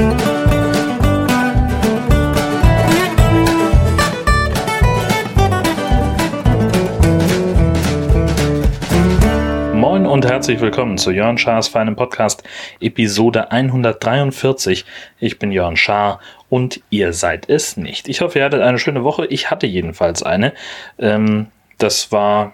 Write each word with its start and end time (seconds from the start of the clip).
Moin 0.00 0.16
und 10.06 10.24
herzlich 10.24 10.60
willkommen 10.60 10.98
zu 10.98 11.10
Jörn 11.10 11.38
Schars 11.38 11.68
feinem 11.68 11.96
Podcast, 11.96 12.42
Episode 12.80 13.50
143. 13.50 14.84
Ich 15.18 15.38
bin 15.38 15.52
Jörn 15.52 15.76
Schaar 15.76 16.20
und 16.48 16.80
ihr 16.90 17.12
seid 17.12 17.48
es 17.48 17.76
nicht. 17.76 18.08
Ich 18.08 18.20
hoffe, 18.20 18.38
ihr 18.38 18.44
hattet 18.44 18.62
eine 18.62 18.78
schöne 18.78 19.04
Woche. 19.04 19.26
Ich 19.26 19.50
hatte 19.50 19.66
jedenfalls 19.66 20.22
eine. 20.22 20.52
Ähm, 20.98 21.48
das 21.78 22.12
war 22.12 22.52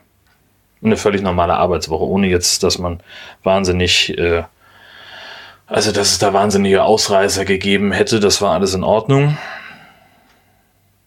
eine 0.82 0.96
völlig 0.96 1.22
normale 1.22 1.54
Arbeitswoche, 1.54 2.04
ohne 2.04 2.28
jetzt, 2.28 2.62
dass 2.62 2.78
man 2.78 3.00
wahnsinnig, 3.42 4.16
äh, 4.16 4.44
also 5.66 5.92
dass 5.92 6.12
es 6.12 6.18
da 6.18 6.32
wahnsinnige 6.32 6.84
Ausreißer 6.84 7.44
gegeben 7.44 7.92
hätte. 7.92 8.20
Das 8.20 8.40
war 8.40 8.52
alles 8.52 8.74
in 8.74 8.84
Ordnung. 8.84 9.36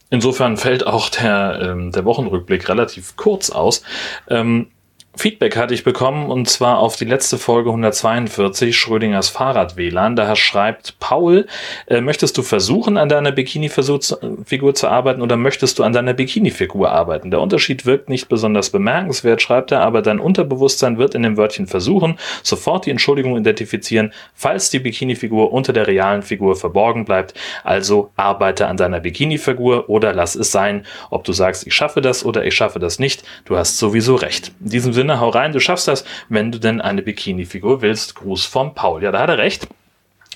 Insofern 0.10 0.58
fällt 0.58 0.88
auch 0.88 1.10
der, 1.10 1.60
ähm, 1.62 1.92
der 1.92 2.04
Wochenrückblick 2.06 2.68
relativ 2.68 3.16
kurz 3.16 3.50
aus. 3.50 3.84
Ähm, 4.28 4.72
Feedback 5.16 5.58
hatte 5.58 5.74
ich 5.74 5.84
bekommen 5.84 6.30
und 6.30 6.48
zwar 6.50 6.78
auf 6.78 6.96
die 6.96 7.04
letzte 7.04 7.38
Folge 7.38 7.70
142 7.72 8.78
Schrödingers 8.78 9.28
Fahrrad-WLAN. 9.30 10.16
Da 10.16 10.36
schreibt 10.36 10.98
Paul, 11.00 11.48
äh, 11.88 12.00
möchtest 12.00 12.38
du 12.38 12.42
versuchen, 12.42 12.96
an 12.96 13.10
deiner 13.10 13.32
Bikini-Figur 13.32 14.76
zu 14.76 14.88
arbeiten 14.88 15.22
oder 15.22 15.36
möchtest 15.36 15.80
du 15.80 15.84
an 15.84 15.94
deiner 15.94 16.14
Bikini-Figur 16.14 16.92
arbeiten? 16.92 17.32
Der 17.32 17.42
Unterschied 17.42 17.86
wirkt 17.86 18.08
nicht 18.08 18.30
besonders 18.30 18.70
bemerkenswert, 18.70 19.42
schreibt 19.42 19.72
er, 19.72 19.82
aber 19.82 20.02
dein 20.02 20.20
Unterbewusstsein 20.20 20.98
wird 20.98 21.16
in 21.16 21.24
dem 21.24 21.38
Wörtchen 21.38 21.68
versuchen, 21.68 22.18
sofort 22.44 22.86
die 22.86 22.92
Entschuldigung 22.92 23.36
identifizieren, 23.36 24.14
falls 24.36 24.70
die 24.70 24.80
Bikini-Figur 24.80 25.52
unter 25.52 25.74
der 25.74 25.88
realen 25.88 26.22
Figur 26.22 26.56
verborgen 26.56 27.04
bleibt. 27.04 27.34
Also 27.64 28.12
arbeite 28.16 28.68
an 28.68 28.78
deiner 28.78 29.00
Bikini-Figur 29.00 29.90
oder 29.90 30.14
lass 30.14 30.36
es 30.36 30.52
sein. 30.52 30.86
Ob 31.10 31.24
du 31.24 31.34
sagst, 31.34 31.68
ich 31.68 31.74
schaffe 31.74 32.00
das 32.00 32.24
oder 32.24 32.46
ich 32.46 32.56
schaffe 32.56 32.80
das 32.80 33.00
nicht, 33.00 33.24
du 33.46 33.58
hast 33.58 33.78
sowieso 33.78 34.16
recht. 34.16 34.54
In 34.64 34.70
diesem 34.70 34.94
Sinne 34.94 35.09
Sinne, 35.10 35.22
hau 35.22 35.30
rein, 35.30 35.54
du 35.54 35.60
schaffst 35.60 35.88
das, 35.88 36.06
wenn 36.30 36.52
du 36.52 36.60
denn 36.60 36.82
eine 36.82 37.02
Bikini-Figur 37.02 37.82
willst. 37.82 38.14
Gruß 38.14 38.46
vom 38.46 38.76
Paul. 38.76 39.02
Ja, 39.02 39.12
da 39.12 39.22
hat 39.22 39.30
er 39.30 39.40
recht. 39.40 39.68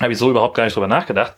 Habe 0.00 0.12
ich 0.12 0.18
so 0.18 0.30
überhaupt 0.30 0.56
gar 0.56 0.64
nicht 0.64 0.74
drüber 0.74 0.88
nachgedacht. 0.88 1.34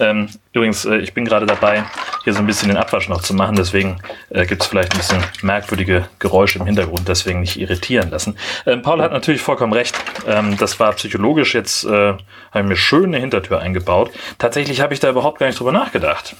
Ähm, 0.00 0.28
übrigens, 0.52 0.84
äh, 0.84 0.96
ich 0.96 1.14
bin 1.14 1.24
gerade 1.24 1.46
dabei, 1.46 1.84
hier 2.24 2.32
so 2.32 2.40
ein 2.40 2.46
bisschen 2.46 2.66
den 2.66 2.76
Abwasch 2.76 3.08
noch 3.08 3.22
zu 3.22 3.32
machen, 3.32 3.54
deswegen 3.54 3.98
äh, 4.30 4.44
gibt 4.44 4.62
es 4.62 4.66
vielleicht 4.66 4.92
ein 4.92 4.98
bisschen 4.98 5.22
merkwürdige 5.42 6.08
Geräusche 6.18 6.58
im 6.58 6.66
Hintergrund, 6.66 7.06
deswegen 7.06 7.42
nicht 7.42 7.60
irritieren 7.60 8.10
lassen. 8.10 8.36
Ähm, 8.66 8.82
Paul 8.82 9.00
hat 9.00 9.12
natürlich 9.12 9.40
vollkommen 9.40 9.72
recht. 9.72 9.94
Ähm, 10.26 10.56
das 10.56 10.80
war 10.80 10.92
psychologisch 10.94 11.54
jetzt, 11.54 11.84
äh, 11.84 11.88
habe 11.90 12.18
ich 12.56 12.64
mir 12.64 12.76
schön 12.76 13.04
eine 13.04 13.18
Hintertür 13.18 13.60
eingebaut. 13.60 14.10
Tatsächlich 14.38 14.80
habe 14.80 14.92
ich 14.94 14.98
da 14.98 15.10
überhaupt 15.10 15.38
gar 15.38 15.46
nicht 15.46 15.60
drüber 15.60 15.70
nachgedacht. 15.70 16.34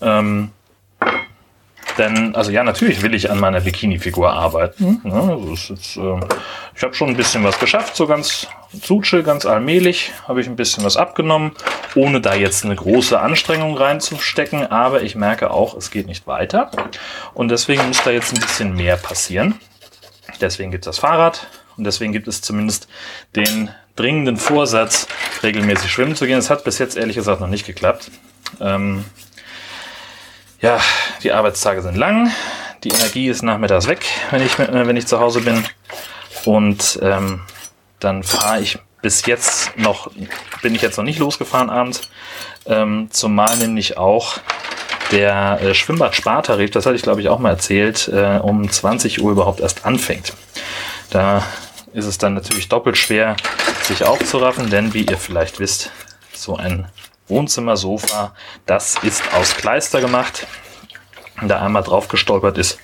Ähm, 0.00 0.52
denn, 2.00 2.34
also 2.34 2.50
ja, 2.50 2.64
natürlich 2.64 3.02
will 3.02 3.14
ich 3.14 3.30
an 3.30 3.38
meiner 3.38 3.60
Bikini-Figur 3.60 4.32
arbeiten. 4.32 5.00
Mhm. 5.04 5.10
Ja, 5.10 5.20
also 5.20 5.74
jetzt, 5.74 5.96
äh, 5.96 6.20
ich 6.74 6.82
habe 6.82 6.94
schon 6.94 7.10
ein 7.10 7.16
bisschen 7.16 7.44
was 7.44 7.58
geschafft, 7.58 7.94
so 7.94 8.06
ganz 8.06 8.48
Zutsche, 8.82 9.22
ganz 9.22 9.46
allmählich 9.46 10.12
habe 10.26 10.40
ich 10.40 10.46
ein 10.46 10.56
bisschen 10.56 10.84
was 10.84 10.96
abgenommen, 10.96 11.52
ohne 11.94 12.20
da 12.20 12.34
jetzt 12.34 12.64
eine 12.64 12.74
große 12.74 13.20
Anstrengung 13.20 13.76
reinzustecken. 13.76 14.66
Aber 14.70 15.02
ich 15.02 15.14
merke 15.14 15.50
auch, 15.50 15.76
es 15.76 15.90
geht 15.90 16.06
nicht 16.06 16.26
weiter. 16.26 16.70
Und 17.34 17.50
deswegen 17.50 17.86
muss 17.86 18.02
da 18.02 18.10
jetzt 18.10 18.32
ein 18.32 18.40
bisschen 18.40 18.74
mehr 18.74 18.96
passieren. 18.96 19.60
Deswegen 20.40 20.70
gibt 20.70 20.86
es 20.86 20.96
das 20.96 20.98
Fahrrad 20.98 21.48
und 21.76 21.84
deswegen 21.84 22.12
gibt 22.12 22.28
es 22.28 22.40
zumindest 22.40 22.88
den 23.36 23.70
dringenden 23.96 24.36
Vorsatz, 24.36 25.06
regelmäßig 25.42 25.90
schwimmen 25.90 26.16
zu 26.16 26.26
gehen. 26.26 26.38
Es 26.38 26.48
hat 26.48 26.64
bis 26.64 26.78
jetzt 26.78 26.96
ehrlich 26.96 27.16
gesagt 27.16 27.40
noch 27.40 27.48
nicht 27.48 27.66
geklappt. 27.66 28.10
Ähm, 28.60 29.04
ja, 30.60 30.78
die 31.22 31.32
Arbeitstage 31.32 31.82
sind 31.82 31.96
lang, 31.96 32.30
die 32.84 32.90
Energie 32.90 33.28
ist 33.28 33.42
nachmittags 33.42 33.86
weg, 33.88 34.04
wenn 34.30 34.42
ich, 34.42 34.58
äh, 34.58 34.86
wenn 34.86 34.96
ich 34.96 35.06
zu 35.06 35.20
Hause 35.20 35.40
bin. 35.40 35.64
Und 36.44 36.98
ähm, 37.02 37.40
dann 37.98 38.22
fahre 38.22 38.60
ich 38.60 38.78
bis 39.02 39.24
jetzt 39.26 39.76
noch, 39.76 40.10
bin 40.62 40.74
ich 40.74 40.82
jetzt 40.82 40.96
noch 40.96 41.04
nicht 41.04 41.18
losgefahren 41.18 41.70
abends, 41.70 42.02
ähm, 42.66 43.08
zumal 43.10 43.56
nämlich 43.56 43.96
auch 43.96 44.38
der 45.10 45.58
äh, 45.60 45.74
Schwimmbad-Spartarif, 45.74 46.70
das 46.70 46.86
hatte 46.86 46.96
ich 46.96 47.02
glaube 47.02 47.20
ich 47.20 47.28
auch 47.28 47.38
mal 47.38 47.50
erzählt, 47.50 48.08
äh, 48.08 48.38
um 48.42 48.70
20 48.70 49.22
Uhr 49.22 49.32
überhaupt 49.32 49.60
erst 49.60 49.84
anfängt. 49.84 50.34
Da 51.10 51.42
ist 51.92 52.06
es 52.06 52.18
dann 52.18 52.34
natürlich 52.34 52.68
doppelt 52.68 52.96
schwer, 52.96 53.36
sich 53.82 54.04
aufzuraffen, 54.04 54.70
denn 54.70 54.94
wie 54.94 55.02
ihr 55.02 55.18
vielleicht 55.18 55.58
wisst, 55.58 55.90
so 56.32 56.56
ein 56.56 56.86
Wohnzimmersofa, 57.30 58.34
das 58.66 58.96
ist 59.02 59.22
aus 59.34 59.56
Kleister 59.56 60.00
gemacht. 60.00 60.46
Wenn 61.38 61.48
da 61.48 61.60
einmal 61.62 61.82
drauf 61.82 62.08
gestolpert 62.08 62.58
ist, 62.58 62.78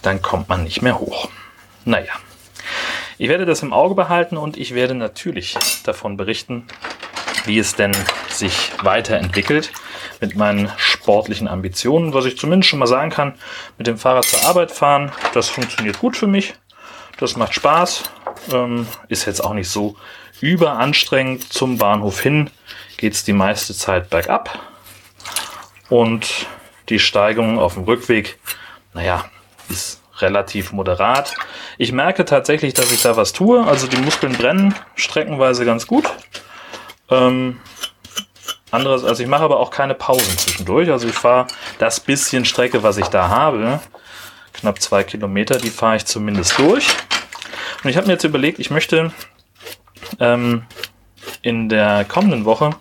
dann 0.00 0.22
kommt 0.22 0.48
man 0.48 0.64
nicht 0.64 0.80
mehr 0.80 0.98
hoch. 0.98 1.28
Naja, 1.84 2.12
ich 3.18 3.28
werde 3.28 3.44
das 3.44 3.62
im 3.62 3.74
Auge 3.74 3.94
behalten 3.94 4.38
und 4.38 4.56
ich 4.56 4.74
werde 4.74 4.94
natürlich 4.94 5.56
davon 5.84 6.16
berichten, 6.16 6.66
wie 7.44 7.58
es 7.58 7.74
denn 7.74 7.92
sich 8.28 8.72
weiterentwickelt 8.82 9.72
mit 10.20 10.36
meinen 10.36 10.70
sportlichen 10.76 11.48
Ambitionen. 11.48 12.14
Was 12.14 12.24
ich 12.24 12.38
zumindest 12.38 12.70
schon 12.70 12.78
mal 12.78 12.86
sagen 12.86 13.10
kann, 13.10 13.34
mit 13.76 13.86
dem 13.86 13.98
Fahrrad 13.98 14.24
zur 14.24 14.42
Arbeit 14.44 14.70
fahren, 14.70 15.12
das 15.34 15.48
funktioniert 15.48 15.98
gut 15.98 16.16
für 16.16 16.26
mich. 16.26 16.54
Das 17.18 17.36
macht 17.36 17.54
Spaß. 17.54 18.04
Ähm, 18.52 18.86
ist 19.08 19.26
jetzt 19.26 19.44
auch 19.44 19.52
nicht 19.52 19.68
so 19.68 19.96
überanstrengend. 20.40 21.52
Zum 21.52 21.76
Bahnhof 21.76 22.20
hin 22.20 22.50
geht 23.00 23.14
es 23.14 23.24
die 23.24 23.32
meiste 23.32 23.74
Zeit 23.74 24.10
bergab. 24.10 24.58
Und 25.88 26.46
die 26.90 26.98
Steigung 26.98 27.58
auf 27.58 27.74
dem 27.74 27.84
Rückweg, 27.84 28.38
naja, 28.92 29.24
ist 29.70 30.02
relativ 30.18 30.72
moderat. 30.72 31.34
Ich 31.78 31.92
merke 31.92 32.26
tatsächlich, 32.26 32.74
dass 32.74 32.92
ich 32.92 33.00
da 33.00 33.16
was 33.16 33.32
tue. 33.32 33.64
Also 33.64 33.86
die 33.86 33.96
Muskeln 33.96 34.34
brennen 34.34 34.74
streckenweise 34.96 35.64
ganz 35.64 35.86
gut. 35.86 36.04
Ähm, 37.08 37.58
anderes, 38.70 39.02
also 39.02 39.22
ich 39.22 39.28
mache 39.28 39.44
aber 39.44 39.58
auch 39.58 39.70
keine 39.70 39.94
Pausen 39.94 40.36
zwischendurch. 40.36 40.90
Also 40.90 41.08
ich 41.08 41.14
fahre 41.14 41.46
das 41.78 42.00
bisschen 42.00 42.44
Strecke, 42.44 42.82
was 42.82 42.98
ich 42.98 43.06
da 43.06 43.28
habe, 43.28 43.80
knapp 44.52 44.80
zwei 44.82 45.04
Kilometer, 45.04 45.56
die 45.56 45.70
fahre 45.70 45.96
ich 45.96 46.04
zumindest 46.04 46.58
durch. 46.58 46.86
Und 47.82 47.88
ich 47.88 47.96
habe 47.96 48.06
mir 48.06 48.12
jetzt 48.12 48.24
überlegt, 48.24 48.58
ich 48.58 48.70
möchte 48.70 49.10
ähm, 50.18 50.66
in 51.40 51.70
der 51.70 52.04
kommenden 52.04 52.44
Woche 52.44 52.76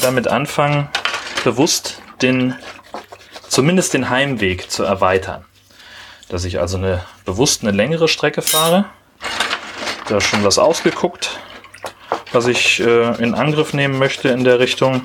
damit 0.00 0.28
anfangen, 0.28 0.88
bewusst 1.44 2.00
den, 2.22 2.54
zumindest 3.48 3.94
den 3.94 4.10
Heimweg 4.10 4.70
zu 4.70 4.82
erweitern. 4.82 5.44
Dass 6.28 6.44
ich 6.44 6.60
also 6.60 6.76
eine 6.76 7.04
bewusst 7.24 7.62
eine 7.62 7.70
längere 7.70 8.08
Strecke 8.08 8.42
fahre. 8.42 8.86
Da 10.08 10.20
schon 10.20 10.42
was 10.42 10.58
ausgeguckt, 10.58 11.38
was 12.32 12.46
ich 12.46 12.80
äh, 12.80 13.22
in 13.22 13.34
Angriff 13.34 13.72
nehmen 13.72 13.98
möchte 13.98 14.28
in 14.28 14.44
der 14.44 14.58
Richtung. 14.58 15.02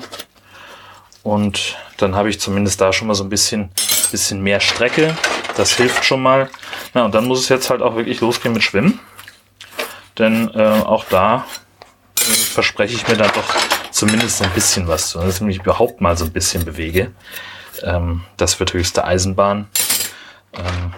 Und 1.22 1.76
dann 1.98 2.14
habe 2.14 2.30
ich 2.30 2.40
zumindest 2.40 2.80
da 2.80 2.92
schon 2.92 3.08
mal 3.08 3.14
so 3.14 3.24
ein 3.24 3.28
bisschen, 3.28 3.70
bisschen 4.10 4.42
mehr 4.42 4.60
Strecke. 4.60 5.16
Das 5.56 5.76
hilft 5.76 6.04
schon 6.04 6.22
mal. 6.22 6.50
Na, 6.94 7.04
und 7.04 7.14
dann 7.14 7.26
muss 7.26 7.40
es 7.40 7.48
jetzt 7.48 7.70
halt 7.70 7.82
auch 7.82 7.96
wirklich 7.96 8.20
losgehen 8.20 8.54
mit 8.54 8.62
Schwimmen. 8.62 9.00
Denn 10.18 10.50
äh, 10.54 10.62
auch 10.62 11.04
da 11.04 11.44
äh, 12.18 12.22
verspreche 12.22 12.94
ich 12.94 13.06
mir 13.06 13.16
dann 13.16 13.30
doch 13.34 13.75
zumindest 13.96 14.42
ein 14.42 14.50
bisschen 14.50 14.86
was 14.88 15.08
zu, 15.08 15.18
dass 15.18 15.36
ich 15.36 15.40
mich 15.40 15.58
überhaupt 15.58 16.02
mal 16.02 16.16
so 16.18 16.26
ein 16.26 16.32
bisschen 16.32 16.66
bewege. 16.66 17.12
Ähm, 17.82 18.22
das 18.36 18.60
wird 18.60 18.74
höchste 18.74 19.04
Eisenbahn. 19.04 19.68
Ähm, 20.52 20.92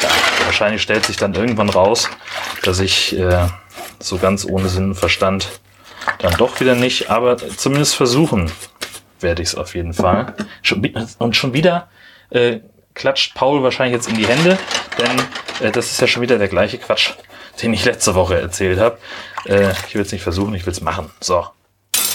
ja, 0.00 0.08
wahrscheinlich 0.44 0.82
stellt 0.82 1.04
sich 1.04 1.16
dann 1.16 1.34
irgendwann 1.34 1.68
raus, 1.68 2.08
dass 2.62 2.78
ich 2.78 3.18
äh, 3.18 3.48
so 3.98 4.18
ganz 4.18 4.44
ohne 4.44 4.68
Sinn 4.68 4.90
und 4.90 4.94
Verstand 4.94 5.48
dann 6.18 6.34
doch 6.34 6.60
wieder 6.60 6.76
nicht, 6.76 7.10
aber 7.10 7.36
zumindest 7.36 7.96
versuchen 7.96 8.52
werde 9.18 9.42
ich 9.42 9.48
es 9.48 9.54
auf 9.56 9.74
jeden 9.74 9.92
Fall. 9.92 10.34
und 11.18 11.36
schon 11.36 11.52
wieder 11.52 11.88
äh, 12.30 12.60
klatscht 12.94 13.34
Paul 13.34 13.64
wahrscheinlich 13.64 13.96
jetzt 13.96 14.08
in 14.08 14.16
die 14.16 14.26
Hände, 14.26 14.58
denn 14.96 15.66
äh, 15.68 15.72
das 15.72 15.90
ist 15.90 16.00
ja 16.00 16.06
schon 16.06 16.22
wieder 16.22 16.38
der 16.38 16.48
gleiche 16.48 16.78
Quatsch, 16.78 17.14
den 17.62 17.74
ich 17.74 17.84
letzte 17.84 18.14
Woche 18.14 18.40
erzählt 18.40 18.78
habe. 18.78 18.98
Äh, 19.44 19.72
ich 19.88 19.94
will 19.96 20.02
es 20.02 20.12
nicht 20.12 20.22
versuchen, 20.22 20.54
ich 20.54 20.66
will 20.66 20.72
es 20.72 20.80
machen. 20.80 21.10
So, 21.20 21.46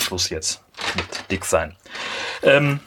Schluss 0.07 0.29
jetzt 0.29 0.61
mit 0.95 1.05
dick 1.29 1.43
sein. 1.43 1.75
Ähm, 2.41 2.79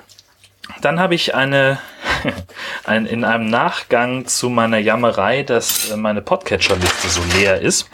dann 0.81 0.99
habe 0.99 1.15
ich 1.15 1.35
eine, 1.35 1.79
ein, 2.85 3.05
in 3.05 3.25
einem 3.25 3.51
Nachgang 3.51 4.27
zu 4.27 4.49
meiner 4.49 4.79
Jammerei, 4.79 5.43
dass 5.43 5.91
äh, 5.91 5.97
meine 5.97 6.23
Podcatcher-Liste 6.23 7.09
so 7.09 7.21
leer 7.37 7.61
ist. 7.61 7.91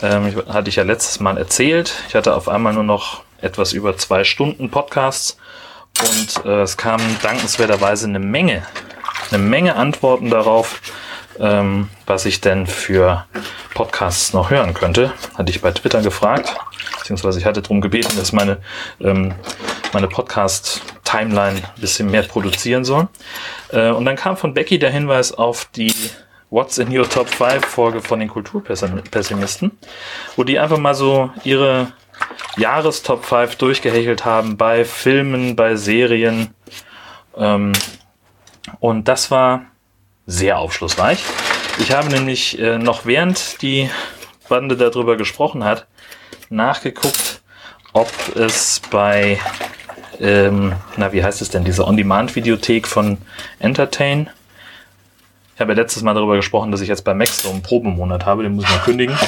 Ähm, 0.00 0.42
hatte 0.48 0.70
ich 0.70 0.76
ja 0.76 0.84
letztes 0.84 1.20
Mal 1.20 1.36
erzählt. 1.36 1.92
Ich 2.08 2.14
hatte 2.14 2.34
auf 2.34 2.48
einmal 2.48 2.72
nur 2.72 2.82
noch 2.82 3.22
etwas 3.42 3.74
über 3.74 3.98
zwei 3.98 4.24
Stunden 4.24 4.70
Podcasts 4.70 5.36
und 6.00 6.46
äh, 6.46 6.62
es 6.62 6.78
kam 6.78 7.00
dankenswerterweise 7.22 8.06
eine 8.06 8.18
Menge, 8.18 8.66
eine 9.30 9.38
Menge 9.38 9.76
Antworten 9.76 10.30
darauf, 10.30 10.80
ähm, 11.40 11.88
was 12.06 12.24
ich 12.26 12.40
denn 12.40 12.66
für 12.66 13.26
Podcasts 13.74 14.32
noch 14.32 14.50
hören 14.50 14.74
könnte. 14.74 15.12
Hatte 15.36 15.50
ich 15.50 15.60
bei 15.60 15.70
Twitter 15.72 16.02
gefragt, 16.02 16.56
beziehungsweise 16.98 17.38
ich 17.38 17.44
hatte 17.44 17.62
darum 17.62 17.80
gebeten, 17.80 18.16
dass 18.16 18.32
meine 18.32 18.58
ähm, 19.00 19.34
meine 19.92 20.08
Podcast-Timeline 20.08 21.56
ein 21.56 21.80
bisschen 21.80 22.10
mehr 22.10 22.22
produzieren 22.22 22.84
soll. 22.84 23.08
Äh, 23.72 23.90
und 23.90 24.04
dann 24.04 24.16
kam 24.16 24.36
von 24.36 24.54
Becky 24.54 24.78
der 24.78 24.90
Hinweis 24.90 25.32
auf 25.32 25.66
die 25.74 25.94
What's 26.50 26.78
in 26.78 26.96
Your 26.96 27.08
Top 27.08 27.28
5 27.28 27.64
Folge 27.64 28.00
von 28.00 28.20
den 28.20 28.28
Kulturpessimisten, 28.28 29.72
wo 30.36 30.44
die 30.44 30.58
einfach 30.58 30.78
mal 30.78 30.94
so 30.94 31.30
ihre 31.44 31.92
Jahrestop 32.56 33.24
5 33.24 33.56
durchgehechelt 33.56 34.24
haben 34.24 34.56
bei 34.56 34.84
Filmen, 34.84 35.56
bei 35.56 35.76
Serien. 35.76 36.54
Ähm, 37.36 37.72
und 38.80 39.08
das 39.08 39.30
war 39.30 39.62
sehr 40.26 40.58
aufschlussreich. 40.58 41.22
Ich 41.78 41.92
habe 41.92 42.08
nämlich 42.08 42.58
äh, 42.58 42.78
noch 42.78 43.06
während 43.06 43.62
die 43.62 43.90
Bande 44.48 44.76
darüber 44.76 45.16
gesprochen 45.16 45.64
hat, 45.64 45.86
nachgeguckt, 46.50 47.42
ob 47.92 48.10
es 48.34 48.80
bei, 48.90 49.38
ähm, 50.20 50.72
na 50.96 51.12
wie 51.12 51.24
heißt 51.24 51.42
es 51.42 51.50
denn, 51.50 51.64
diese 51.64 51.86
On-Demand-Videothek 51.86 52.86
von 52.86 53.18
Entertain, 53.58 54.30
ich 55.54 55.60
habe 55.60 55.72
ja 55.72 55.76
letztes 55.80 56.02
Mal 56.02 56.12
darüber 56.12 56.36
gesprochen, 56.36 56.70
dass 56.70 56.82
ich 56.82 56.88
jetzt 56.88 57.02
bei 57.04 57.14
Max 57.14 57.42
so 57.42 57.48
einen 57.48 57.62
Probemonat 57.62 58.26
habe, 58.26 58.42
den 58.42 58.56
muss 58.56 58.64
ich 58.64 58.70
mal 58.70 58.80
kündigen. 58.80 59.18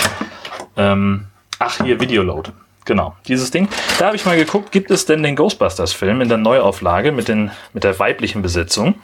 Ähm, 0.76 1.26
ach, 1.58 1.82
hier, 1.82 1.98
Videoload. 2.00 2.52
Genau, 2.84 3.16
dieses 3.26 3.50
Ding. 3.50 3.68
Da 3.98 4.06
habe 4.06 4.16
ich 4.16 4.26
mal 4.26 4.36
geguckt, 4.36 4.70
gibt 4.70 4.90
es 4.90 5.06
denn 5.06 5.22
den 5.22 5.36
Ghostbusters-Film 5.36 6.20
in 6.20 6.28
der 6.28 6.36
Neuauflage 6.36 7.12
mit, 7.12 7.28
den, 7.28 7.50
mit 7.72 7.84
der 7.84 7.98
weiblichen 7.98 8.42
Besetzung? 8.42 8.96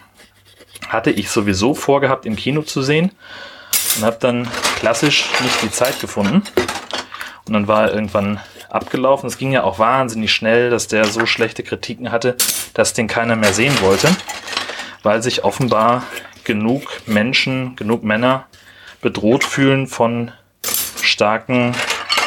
Hatte 0.88 1.10
ich 1.10 1.30
sowieso 1.30 1.74
vorgehabt, 1.74 2.26
im 2.26 2.36
Kino 2.36 2.62
zu 2.62 2.82
sehen 2.82 3.10
und 3.96 4.04
habe 4.04 4.16
dann 4.20 4.48
klassisch 4.78 5.28
nicht 5.42 5.62
die 5.62 5.70
Zeit 5.70 6.00
gefunden. 6.00 6.42
Und 7.46 7.52
dann 7.52 7.68
war 7.68 7.84
er 7.84 7.94
irgendwann 7.94 8.40
abgelaufen. 8.70 9.28
Es 9.28 9.38
ging 9.38 9.52
ja 9.52 9.62
auch 9.62 9.78
wahnsinnig 9.78 10.32
schnell, 10.32 10.70
dass 10.70 10.88
der 10.88 11.04
so 11.04 11.26
schlechte 11.26 11.62
Kritiken 11.62 12.10
hatte, 12.10 12.36
dass 12.74 12.92
den 12.92 13.06
keiner 13.06 13.36
mehr 13.36 13.52
sehen 13.52 13.80
wollte, 13.80 14.08
weil 15.02 15.22
sich 15.22 15.44
offenbar 15.44 16.02
genug 16.42 16.82
Menschen, 17.06 17.76
genug 17.76 18.02
Männer 18.02 18.46
bedroht 19.00 19.44
fühlen 19.44 19.86
von 19.86 20.32
starken 21.02 21.74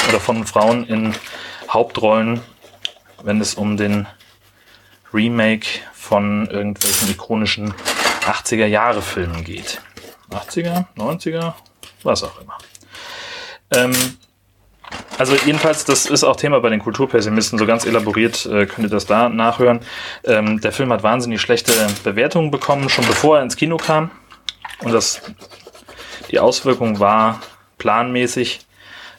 oder 0.10 0.20
von 0.20 0.46
Frauen 0.46 0.86
in 0.86 1.14
Hauptrollen, 1.70 2.42
wenn 3.24 3.42
es 3.42 3.56
um 3.56 3.78
den 3.78 4.08
Remake 5.14 5.68
von 5.94 6.48
irgendwelchen 6.50 7.10
ikonischen 7.10 7.74
80er 8.28 8.66
Jahre 8.66 9.02
Filmen 9.02 9.44
geht. 9.44 9.82
80er, 10.32 10.86
90er, 10.98 11.54
was 12.04 12.24
auch 12.24 12.42
immer. 12.42 12.58
Ähm, 13.72 13.94
also 15.18 15.36
jedenfalls, 15.46 15.86
das 15.86 16.06
ist 16.06 16.24
auch 16.24 16.36
Thema 16.36 16.60
bei 16.60 16.70
den 16.70 16.80
Kulturpessimisten. 16.80 17.58
So 17.58 17.66
ganz 17.66 17.86
elaboriert 17.86 18.46
äh, 18.46 18.66
könnt 18.66 18.88
ihr 18.88 18.90
das 18.90 19.06
da 19.06 19.30
nachhören. 19.30 19.80
Ähm, 20.24 20.62
der 20.62 20.72
Film 20.72 20.92
hat 20.92 21.04
wahnsinnig 21.04 21.42
schlechte 21.42 21.72
Bewertungen 22.04 22.52
bekommen, 22.52 22.90
schon 22.90 23.06
bevor 23.08 23.38
er 23.38 23.44
ins 23.44 23.56
Kino 23.56 23.78
kam. 23.78 24.12
Und 24.84 24.92
das, 24.92 25.22
die 26.30 26.40
Auswirkung 26.40 27.00
war 27.00 27.42
planmäßig. 27.78 28.60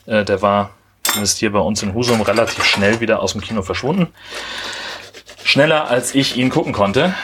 Äh, 0.07 0.25
der 0.25 0.41
war 0.43 0.71
zumindest 1.03 1.39
hier 1.39 1.53
bei 1.53 1.61
uns 1.61 1.83
in 1.83 1.95
Husum 1.95 2.21
relativ 2.21 2.65
schnell 2.65 3.01
wieder 3.01 3.21
aus 3.21 3.33
dem 3.33 3.41
Kino 3.41 3.63
verschwunden. 3.63 4.09
Schneller 5.43 5.89
als 5.89 6.15
ich 6.15 6.37
ihn 6.37 6.51
gucken 6.51 6.73
konnte. 6.73 7.15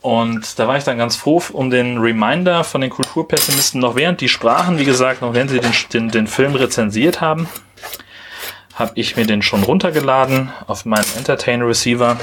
Und 0.00 0.58
da 0.58 0.68
war 0.68 0.76
ich 0.76 0.84
dann 0.84 0.98
ganz 0.98 1.16
froh 1.16 1.42
um 1.52 1.70
den 1.70 1.98
Reminder 1.98 2.64
von 2.64 2.80
den 2.80 2.90
Kulturpessimisten, 2.90 3.80
noch 3.80 3.94
während 3.94 4.20
die 4.20 4.28
sprachen, 4.28 4.78
wie 4.78 4.84
gesagt, 4.84 5.22
noch 5.22 5.34
während 5.34 5.50
sie 5.50 5.60
den, 5.60 5.72
den, 5.92 6.08
den 6.10 6.26
Film 6.26 6.54
rezensiert 6.54 7.20
haben, 7.20 7.48
habe 8.74 8.92
ich 8.94 9.16
mir 9.16 9.26
den 9.26 9.42
schon 9.42 9.62
runtergeladen 9.62 10.50
auf 10.66 10.84
meinen 10.84 11.06
Entertain 11.16 11.62
Receiver, 11.62 12.16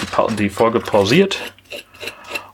die, 0.00 0.36
die 0.36 0.48
Folge 0.48 0.80
pausiert 0.80 1.52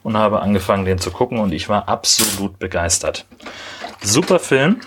und 0.02 0.16
habe 0.16 0.40
angefangen, 0.40 0.84
den 0.84 0.98
zu 0.98 1.10
gucken 1.10 1.38
und 1.38 1.52
ich 1.52 1.68
war 1.68 1.88
absolut 1.88 2.58
begeistert. 2.58 3.26
Super 4.02 4.38
Film, 4.38 4.80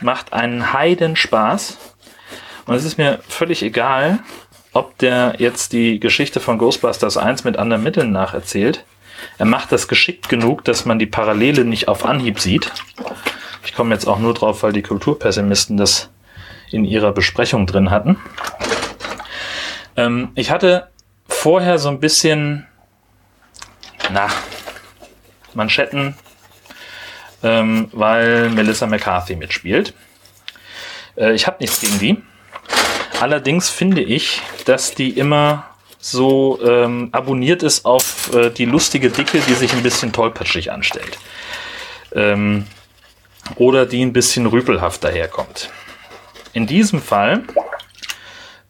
macht 0.00 0.32
einen 0.32 0.72
Heiden 0.72 1.16
Spaß 1.16 1.78
und 2.66 2.74
es 2.74 2.84
ist 2.84 2.98
mir 2.98 3.20
völlig 3.28 3.62
egal, 3.62 4.20
ob 4.72 4.98
der 4.98 5.36
jetzt 5.38 5.72
die 5.72 6.00
Geschichte 6.00 6.40
von 6.40 6.58
Ghostbusters 6.58 7.16
1 7.16 7.44
mit 7.44 7.56
anderen 7.56 7.82
Mitteln 7.82 8.10
nacherzählt 8.10 8.84
er 9.38 9.46
macht 9.46 9.72
das 9.72 9.88
geschickt 9.88 10.28
genug, 10.28 10.64
dass 10.64 10.84
man 10.84 10.98
die 10.98 11.06
Parallele 11.06 11.64
nicht 11.64 11.88
auf 11.88 12.04
Anhieb 12.04 12.40
sieht. 12.40 12.70
Ich 13.64 13.74
komme 13.74 13.94
jetzt 13.94 14.06
auch 14.06 14.18
nur 14.18 14.34
drauf, 14.34 14.62
weil 14.62 14.72
die 14.72 14.82
Kulturpessimisten 14.82 15.76
das 15.76 16.10
in 16.70 16.84
ihrer 16.84 17.12
Besprechung 17.12 17.66
drin 17.66 17.90
hatten. 17.90 18.18
Ähm, 19.96 20.30
ich 20.34 20.50
hatte 20.50 20.88
vorher 21.28 21.78
so 21.78 21.88
ein 21.88 22.00
bisschen, 22.00 22.66
na, 24.10 24.28
Manschetten, 25.54 26.16
ähm, 27.42 27.88
weil 27.92 28.50
Melissa 28.50 28.86
McCarthy 28.86 29.36
mitspielt. 29.36 29.94
Äh, 31.16 31.34
ich 31.34 31.46
habe 31.46 31.58
nichts 31.60 31.80
gegen 31.80 31.98
die. 31.98 32.22
Allerdings 33.20 33.70
finde 33.70 34.02
ich, 34.02 34.42
dass 34.64 34.94
die 34.94 35.10
immer 35.10 35.73
so 36.04 36.60
ähm, 36.62 37.08
abonniert 37.12 37.62
ist 37.62 37.86
auf 37.86 38.30
äh, 38.34 38.50
die 38.50 38.66
lustige 38.66 39.08
Dicke, 39.08 39.40
die 39.40 39.54
sich 39.54 39.72
ein 39.72 39.82
bisschen 39.82 40.12
tollpatschig 40.12 40.70
anstellt. 40.70 41.18
Ähm, 42.14 42.66
oder 43.56 43.86
die 43.86 44.04
ein 44.04 44.12
bisschen 44.12 44.44
rüpelhaft 44.44 45.02
daherkommt. 45.02 45.70
In 46.52 46.66
diesem 46.66 47.00
Fall 47.00 47.44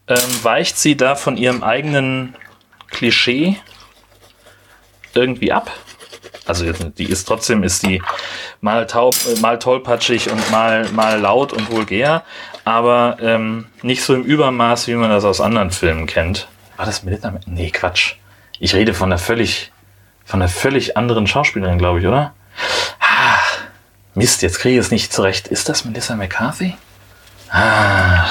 ähm, 0.07 0.17
weicht 0.43 0.79
sie 0.79 0.97
da 0.97 1.17
von 1.17 1.37
ihrem 1.37 1.65
eigenen 1.65 2.37
Klischee 2.87 3.57
irgendwie 5.13 5.51
ab. 5.51 5.73
Also 6.47 6.71
die 6.73 7.11
ist 7.11 7.25
trotzdem 7.25 7.65
ist 7.65 7.85
die 7.85 8.01
mal 8.61 8.87
taub, 8.87 9.17
äh, 9.27 9.41
mal 9.41 9.59
tollpatschig 9.59 10.31
und 10.31 10.53
mal 10.53 10.89
mal 10.91 11.19
laut 11.19 11.53
und 11.53 11.69
vulgär, 11.73 12.23
aber 12.65 13.17
ähm, 13.21 13.67
nicht 13.83 14.05
so 14.05 14.15
im 14.15 14.23
Übermaß, 14.23 14.87
wie 14.87 14.95
man 14.95 15.11
das 15.11 15.25
aus 15.25 15.41
anderen 15.41 15.73
Filmen 15.73 16.07
kennt. 16.07 16.47
War 16.77 16.87
das 16.87 17.03
Melissa? 17.03 17.33
Nee, 17.47 17.71
Quatsch. 17.71 18.17
Ich 18.59 18.75
rede 18.75 18.95
von 18.95 19.11
einer 19.11 19.19
völlig, 19.19 19.73
von 20.25 20.41
einer 20.41 20.49
völlig 20.49 20.97
anderen 20.97 21.27
Schauspielerin, 21.27 21.79
glaube 21.79 22.01
ich, 22.01 22.07
oder? 22.07 22.35
Ah, 23.01 23.39
Mist, 24.15 24.43
jetzt 24.43 24.59
kriege 24.59 24.79
ich 24.79 24.81
es 24.81 24.91
nicht 24.91 25.13
zurecht. 25.13 25.49
Ist 25.49 25.69
das 25.69 25.85
Melissa 25.85 26.17
McCarthy? 26.17 26.77
Ah, 27.51 28.27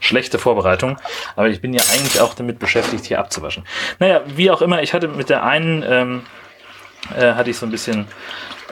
schlechte 0.00 0.38
Vorbereitung. 0.38 0.98
Aber 1.36 1.48
ich 1.48 1.60
bin 1.60 1.72
ja 1.72 1.82
eigentlich 1.92 2.20
auch 2.20 2.34
damit 2.34 2.58
beschäftigt, 2.58 3.06
hier 3.06 3.18
abzuwaschen. 3.18 3.64
Naja, 3.98 4.22
wie 4.26 4.50
auch 4.50 4.62
immer, 4.62 4.82
ich 4.82 4.94
hatte 4.94 5.08
mit 5.08 5.28
der 5.28 5.44
einen, 5.44 5.82
ähm, 5.82 6.22
äh, 7.16 7.34
hatte 7.34 7.50
ich 7.50 7.58
so 7.58 7.66
ein 7.66 7.70
bisschen 7.70 8.06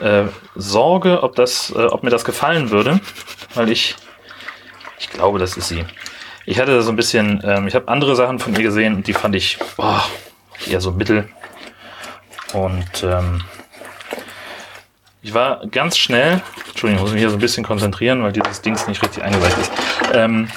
äh, 0.01 0.23
Sorge, 0.55 1.23
ob, 1.23 1.35
das, 1.35 1.69
äh, 1.71 1.85
ob 1.85 2.03
mir 2.03 2.09
das 2.09 2.25
gefallen 2.25 2.69
würde, 2.69 2.99
weil 3.53 3.69
ich, 3.69 3.95
ich 4.99 5.09
glaube, 5.09 5.39
das 5.39 5.57
ist 5.57 5.69
sie. 5.69 5.85
Ich 6.49 6.61
hatte 6.61 6.81
so 6.81 6.91
ein 6.91 6.95
bisschen, 6.95 7.41
ähm, 7.43 7.67
ich 7.67 7.75
habe 7.75 7.89
andere 7.89 8.15
Sachen 8.15 8.39
von 8.39 8.55
ihr 8.55 8.63
gesehen 8.63 8.95
und 8.95 9.05
die 9.05 9.11
fand 9.11 9.35
ich 9.35 9.59
boah, 9.75 10.01
eher 10.65 10.79
so 10.79 10.91
mittel. 10.93 11.27
Und 12.53 13.03
ähm, 13.03 13.41
ich 15.21 15.33
war 15.33 15.67
ganz 15.67 15.97
schnell, 15.97 16.41
Entschuldigung, 16.69 16.95
ich 16.95 17.01
muss 17.01 17.11
mich 17.11 17.19
hier 17.19 17.29
so 17.29 17.35
ein 17.35 17.41
bisschen 17.41 17.65
konzentrieren, 17.65 18.23
weil 18.23 18.31
dieses 18.31 18.61
Dings 18.61 18.87
nicht 18.87 19.03
richtig 19.03 19.23
eingeweicht 19.23 19.57
ist. 19.57 19.71
Ähm, 20.13 20.47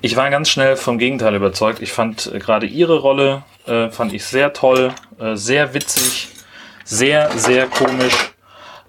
ich 0.00 0.14
war 0.14 0.30
ganz 0.30 0.48
schnell 0.48 0.76
vom 0.76 0.96
Gegenteil 0.96 1.34
überzeugt. 1.34 1.82
Ich 1.82 1.90
fand 1.90 2.32
äh, 2.32 2.38
gerade 2.38 2.66
ihre 2.66 3.00
Rolle, 3.00 3.42
äh, 3.66 3.90
fand 3.90 4.12
ich 4.12 4.24
sehr 4.24 4.52
toll, 4.52 4.92
äh, 5.18 5.34
sehr 5.34 5.74
witzig, 5.74 6.28
sehr, 6.84 7.32
sehr 7.36 7.66
komisch. 7.66 8.14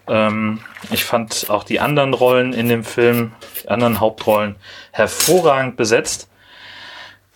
Ähm, 0.08 0.60
ich 0.92 1.04
fand 1.04 1.50
auch 1.50 1.64
die 1.64 1.80
anderen 1.80 2.14
Rollen 2.14 2.54
in 2.54 2.70
dem 2.70 2.84
Film, 2.84 3.34
die 3.64 3.70
anderen 3.70 4.00
Hauptrollen, 4.00 4.56
hervorragend 4.92 5.78
besetzt. 5.78 6.30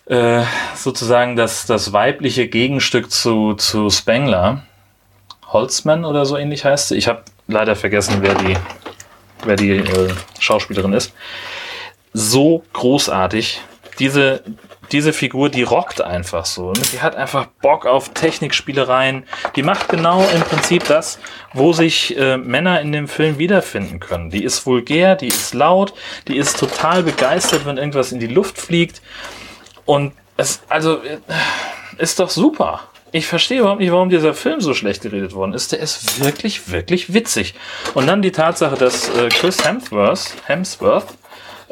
Äh, 0.06 0.42
sozusagen 0.74 1.36
das, 1.36 1.66
das 1.66 1.92
weibliche 1.92 2.48
Gegenstück 2.48 3.10
zu, 3.10 3.54
zu 3.54 3.88
Spengler. 3.90 4.64
Holzman 5.46 6.04
oder 6.04 6.26
so 6.26 6.36
ähnlich 6.36 6.64
heißt 6.64 6.88
sie. 6.88 6.96
Ich 6.96 7.08
habe 7.08 7.22
leider 7.46 7.76
vergessen, 7.76 8.18
wer 8.20 8.34
die, 8.34 8.56
wer 9.44 9.56
die 9.56 9.76
äh, 9.76 10.14
Schauspielerin 10.40 10.92
ist. 10.92 11.12
So 12.12 12.64
großartig. 12.72 13.60
Diese, 13.98 14.42
diese 14.92 15.12
Figur, 15.12 15.48
die 15.48 15.62
rockt 15.62 16.00
einfach 16.00 16.44
so. 16.44 16.72
Ne? 16.72 16.82
Die 16.92 17.00
hat 17.00 17.16
einfach 17.16 17.46
Bock 17.46 17.86
auf 17.86 18.10
Technikspielereien. 18.10 19.24
Die 19.56 19.62
macht 19.62 19.88
genau 19.88 20.24
im 20.34 20.42
Prinzip 20.42 20.84
das, 20.84 21.18
wo 21.54 21.72
sich 21.72 22.16
äh, 22.16 22.36
Männer 22.36 22.80
in 22.80 22.92
dem 22.92 23.08
Film 23.08 23.38
wiederfinden 23.38 24.00
können. 24.00 24.30
Die 24.30 24.44
ist 24.44 24.66
vulgär, 24.66 25.16
die 25.16 25.28
ist 25.28 25.54
laut, 25.54 25.94
die 26.28 26.36
ist 26.36 26.58
total 26.58 27.02
begeistert, 27.02 27.64
wenn 27.64 27.78
irgendwas 27.78 28.12
in 28.12 28.20
die 28.20 28.26
Luft 28.26 28.58
fliegt. 28.58 29.02
Und 29.84 30.12
es, 30.36 30.62
also, 30.68 31.02
äh, 31.02 31.18
ist 31.98 32.20
doch 32.20 32.30
super. 32.30 32.80
Ich 33.14 33.26
verstehe 33.26 33.60
überhaupt 33.60 33.80
nicht, 33.80 33.92
warum 33.92 34.08
dieser 34.08 34.32
Film 34.32 34.60
so 34.62 34.72
schlecht 34.72 35.02
geredet 35.02 35.34
worden 35.34 35.52
ist. 35.52 35.72
Der 35.72 35.80
ist 35.80 36.24
wirklich, 36.24 36.70
wirklich 36.70 37.12
witzig. 37.12 37.54
Und 37.92 38.06
dann 38.06 38.22
die 38.22 38.32
Tatsache, 38.32 38.76
dass 38.76 39.10
äh, 39.10 39.28
Chris 39.28 39.62
Hemsworth, 39.64 40.34
Hemsworth 40.46 41.08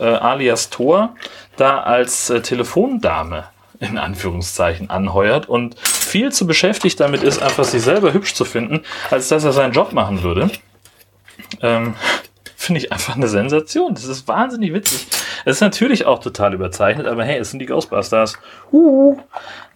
äh, 0.01 0.05
alias 0.05 0.71
Thor, 0.71 1.15
da 1.57 1.81
als 1.81 2.31
äh, 2.31 2.41
Telefondame 2.41 3.45
in 3.81 3.97
Anführungszeichen 3.97 4.91
anheuert 4.91 5.49
und 5.49 5.79
viel 5.79 6.33
zu 6.33 6.47
beschäftigt 6.47 7.01
damit 7.01 7.23
ist, 7.23 7.43
einfach 7.43 7.65
sich 7.65 7.83
selber 7.83 8.13
hübsch 8.13 8.35
zu 8.35 8.45
finden, 8.45 8.83
als 9.11 9.29
dass 9.29 9.45
er 9.45 9.53
seinen 9.53 9.73
Job 9.73 9.93
machen 9.93 10.23
würde. 10.23 10.51
Ähm, 11.63 11.95
Finde 12.57 12.79
ich 12.81 12.93
einfach 12.93 13.17
eine 13.17 13.27
Sensation. 13.27 13.95
Das 13.95 14.05
ist 14.05 14.29
wahnsinnig 14.29 14.75
witzig. 14.75 15.07
Es 15.47 15.57
ist 15.57 15.61
natürlich 15.63 16.05
auch 16.05 16.19
total 16.19 16.53
überzeichnet, 16.53 17.07
aber 17.07 17.25
hey, 17.25 17.39
es 17.39 17.51
sind 17.51 17.59
die 17.59 17.65
Ghostbusters. 17.65 18.35
Uh, 18.71 19.19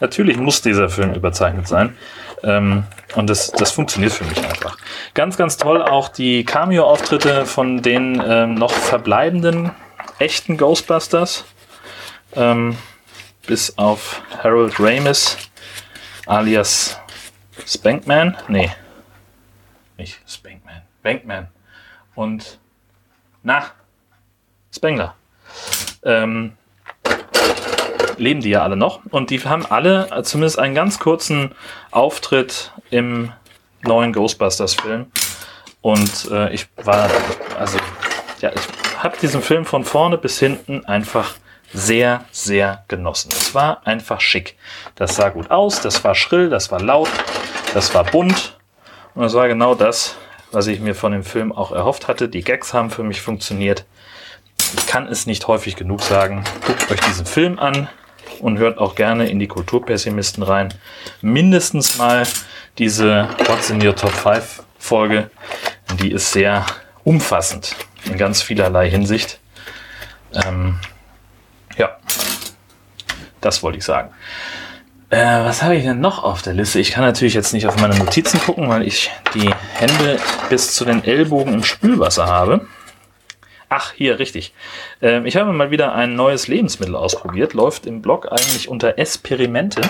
natürlich 0.00 0.36
muss 0.36 0.60
dieser 0.60 0.90
Film 0.90 1.14
überzeichnet 1.14 1.66
sein. 1.66 1.96
Ähm, 2.42 2.84
und 3.14 3.30
das, 3.30 3.52
das 3.52 3.70
funktioniert 3.70 4.12
für 4.12 4.24
mich 4.24 4.36
einfach. 4.36 4.76
Ganz, 5.14 5.38
ganz 5.38 5.56
toll 5.56 5.80
auch 5.80 6.10
die 6.10 6.44
Cameo-Auftritte 6.44 7.46
von 7.46 7.80
den 7.80 8.22
ähm, 8.22 8.54
noch 8.54 8.72
verbleibenden 8.72 9.70
echten 10.18 10.56
Ghostbusters. 10.56 11.44
Ähm, 12.34 12.76
bis 13.46 13.76
auf 13.78 14.22
Harold 14.42 14.80
Ramis 14.80 15.36
alias 16.26 16.98
Spankman. 17.66 18.36
Nee. 18.48 18.70
Nicht 19.96 20.18
Spankman. 20.26 20.82
Bankman. 21.02 21.48
Und 22.14 22.58
na, 23.42 23.66
Spengler. 24.74 25.14
Ähm, 26.02 26.56
leben 28.16 28.40
die 28.40 28.50
ja 28.50 28.62
alle 28.62 28.76
noch. 28.76 29.00
Und 29.10 29.30
die 29.30 29.40
haben 29.44 29.66
alle 29.66 30.22
zumindest 30.24 30.58
einen 30.58 30.74
ganz 30.74 30.98
kurzen 30.98 31.54
Auftritt 31.90 32.72
im 32.90 33.32
neuen 33.82 34.12
Ghostbusters-Film. 34.12 35.10
Und 35.82 36.30
äh, 36.30 36.52
ich 36.54 36.66
war, 36.76 37.10
also, 37.58 37.78
ja, 38.40 38.50
ich 38.54 38.83
habe 39.04 39.18
diesen 39.20 39.42
Film 39.42 39.66
von 39.66 39.84
vorne 39.84 40.16
bis 40.16 40.40
hinten 40.40 40.84
einfach 40.86 41.34
sehr, 41.72 42.24
sehr 42.32 42.84
genossen. 42.88 43.30
Es 43.32 43.54
war 43.54 43.86
einfach 43.86 44.20
schick. 44.20 44.56
Das 44.94 45.16
sah 45.16 45.28
gut 45.28 45.50
aus, 45.50 45.80
das 45.80 46.02
war 46.04 46.14
schrill, 46.14 46.48
das 46.48 46.70
war 46.70 46.80
laut, 46.80 47.10
das 47.74 47.94
war 47.94 48.04
bunt. 48.04 48.58
Und 49.14 49.22
das 49.22 49.34
war 49.34 49.46
genau 49.46 49.74
das, 49.74 50.16
was 50.52 50.66
ich 50.66 50.80
mir 50.80 50.94
von 50.94 51.12
dem 51.12 51.22
Film 51.22 51.52
auch 51.52 51.70
erhofft 51.70 52.08
hatte. 52.08 52.28
Die 52.28 52.42
Gags 52.42 52.72
haben 52.72 52.90
für 52.90 53.02
mich 53.02 53.20
funktioniert. 53.20 53.84
Ich 54.76 54.86
kann 54.86 55.06
es 55.06 55.26
nicht 55.26 55.46
häufig 55.48 55.76
genug 55.76 56.02
sagen. 56.02 56.42
Guckt 56.66 56.90
euch 56.90 57.00
diesen 57.00 57.26
Film 57.26 57.58
an 57.58 57.88
und 58.40 58.58
hört 58.58 58.78
auch 58.78 58.94
gerne 58.94 59.28
in 59.28 59.38
die 59.38 59.48
Kulturpessimisten 59.48 60.42
rein. 60.42 60.72
Mindestens 61.20 61.98
mal 61.98 62.26
diese 62.78 63.28
What's 63.46 63.68
in 63.68 63.86
Your 63.86 63.94
Top 63.94 64.12
5 64.12 64.62
Folge. 64.78 65.30
Die 66.00 66.10
ist 66.10 66.32
sehr 66.32 66.64
umfassend 67.04 67.76
in 68.06 68.18
ganz 68.18 68.42
vielerlei 68.42 68.88
Hinsicht. 68.88 69.40
Ähm, 70.32 70.78
ja, 71.76 71.96
das 73.40 73.62
wollte 73.62 73.78
ich 73.78 73.84
sagen. 73.84 74.10
Äh, 75.10 75.44
was 75.44 75.62
habe 75.62 75.76
ich 75.76 75.84
denn 75.84 76.00
noch 76.00 76.24
auf 76.24 76.42
der 76.42 76.54
Liste? 76.54 76.80
Ich 76.80 76.90
kann 76.90 77.04
natürlich 77.04 77.34
jetzt 77.34 77.52
nicht 77.52 77.66
auf 77.66 77.80
meine 77.80 77.96
Notizen 77.96 78.40
gucken, 78.40 78.68
weil 78.68 78.82
ich 78.82 79.10
die 79.34 79.52
Hände 79.74 80.18
bis 80.48 80.74
zu 80.74 80.84
den 80.84 81.04
Ellbogen 81.04 81.54
im 81.54 81.62
Spülwasser 81.62 82.26
habe. 82.26 82.66
Ach, 83.68 83.92
hier, 83.92 84.18
richtig. 84.18 84.54
Ähm, 85.02 85.26
ich 85.26 85.36
habe 85.36 85.52
mal 85.52 85.70
wieder 85.70 85.94
ein 85.94 86.14
neues 86.14 86.48
Lebensmittel 86.48 86.96
ausprobiert. 86.96 87.54
Läuft 87.54 87.86
im 87.86 88.02
Blog 88.02 88.30
eigentlich 88.30 88.68
unter 88.68 88.98
Experimente. 88.98 89.82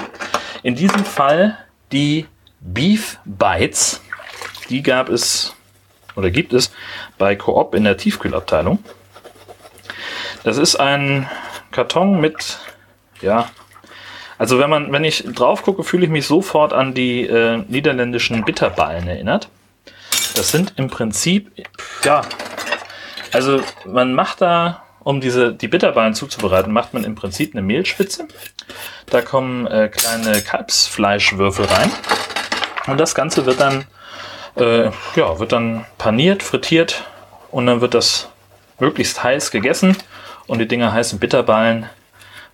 In 0.62 0.74
diesem 0.74 1.04
Fall 1.04 1.58
die 1.92 2.26
Beef 2.60 3.18
Bites. 3.24 4.00
Die 4.68 4.82
gab 4.82 5.08
es 5.08 5.53
oder 6.16 6.30
gibt 6.30 6.52
es 6.52 6.72
bei 7.18 7.36
Coop 7.36 7.74
in 7.74 7.84
der 7.84 7.96
Tiefkühlabteilung. 7.96 8.82
Das 10.42 10.58
ist 10.58 10.76
ein 10.76 11.28
Karton 11.70 12.20
mit, 12.20 12.58
ja, 13.20 13.50
also 14.38 14.58
wenn 14.58 14.68
man, 14.68 14.92
wenn 14.92 15.04
ich 15.04 15.24
drauf 15.24 15.62
gucke, 15.62 15.84
fühle 15.84 16.04
ich 16.04 16.10
mich 16.10 16.26
sofort 16.26 16.72
an 16.72 16.94
die 16.94 17.22
äh, 17.26 17.64
niederländischen 17.68 18.44
Bitterballen 18.44 19.06
erinnert. 19.08 19.48
Das 20.34 20.50
sind 20.50 20.74
im 20.76 20.88
Prinzip, 20.88 21.52
ja, 22.04 22.22
also 23.32 23.60
man 23.84 24.14
macht 24.14 24.40
da, 24.40 24.82
um 25.04 25.20
diese, 25.20 25.52
die 25.52 25.68
Bitterballen 25.68 26.14
zuzubereiten, 26.14 26.72
macht 26.72 26.94
man 26.94 27.04
im 27.04 27.14
Prinzip 27.14 27.54
eine 27.54 27.62
Mehlspitze. 27.62 28.26
Da 29.10 29.22
kommen 29.22 29.66
äh, 29.66 29.88
kleine 29.88 30.40
Kalbsfleischwürfel 30.42 31.66
rein. 31.66 31.90
Und 32.86 32.98
das 32.98 33.14
Ganze 33.14 33.46
wird 33.46 33.60
dann, 33.60 33.84
äh, 34.56 34.90
ja, 35.16 35.38
wird 35.38 35.52
dann 35.52 35.84
paniert, 35.98 36.42
frittiert 36.42 37.04
und 37.50 37.66
dann 37.66 37.80
wird 37.80 37.94
das 37.94 38.28
möglichst 38.78 39.22
heiß 39.22 39.50
gegessen. 39.50 39.96
Und 40.46 40.58
die 40.58 40.68
Dinger 40.68 40.92
heißen 40.92 41.18
Bitterballen, 41.18 41.88